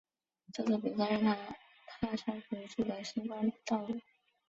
[0.51, 1.35] 这次比赛让她
[1.99, 4.01] 踏上属于自己的星光道路。